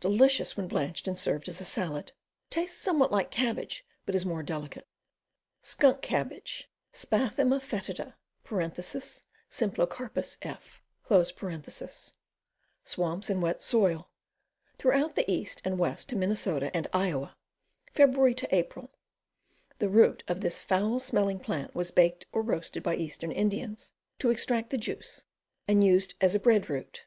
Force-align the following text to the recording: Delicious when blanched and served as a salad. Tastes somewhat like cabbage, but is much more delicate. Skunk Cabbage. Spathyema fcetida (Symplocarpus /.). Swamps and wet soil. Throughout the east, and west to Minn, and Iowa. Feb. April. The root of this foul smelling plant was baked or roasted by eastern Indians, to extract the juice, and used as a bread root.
Delicious 0.00 0.56
when 0.56 0.66
blanched 0.66 1.06
and 1.06 1.18
served 1.18 1.46
as 1.46 1.60
a 1.60 1.64
salad. 1.66 2.12
Tastes 2.48 2.78
somewhat 2.80 3.12
like 3.12 3.30
cabbage, 3.30 3.84
but 4.06 4.14
is 4.14 4.24
much 4.24 4.30
more 4.30 4.42
delicate. 4.42 4.88
Skunk 5.60 6.00
Cabbage. 6.00 6.70
Spathyema 6.94 7.60
fcetida 7.60 8.14
(Symplocarpus 9.50 10.32
/.). 11.92 12.84
Swamps 12.86 13.28
and 13.28 13.42
wet 13.42 13.60
soil. 13.60 14.08
Throughout 14.78 15.16
the 15.16 15.30
east, 15.30 15.60
and 15.66 15.78
west 15.78 16.08
to 16.08 16.16
Minn, 16.16 16.34
and 16.72 16.88
Iowa. 16.94 17.36
Feb. 17.94 18.46
April. 18.52 18.90
The 19.80 19.90
root 19.90 20.24
of 20.26 20.40
this 20.40 20.58
foul 20.58 20.98
smelling 20.98 21.40
plant 21.40 21.74
was 21.74 21.90
baked 21.90 22.24
or 22.32 22.40
roasted 22.40 22.82
by 22.82 22.96
eastern 22.96 23.32
Indians, 23.32 23.92
to 24.18 24.30
extract 24.30 24.70
the 24.70 24.78
juice, 24.78 25.26
and 25.68 25.84
used 25.84 26.14
as 26.22 26.34
a 26.34 26.40
bread 26.40 26.70
root. 26.70 27.04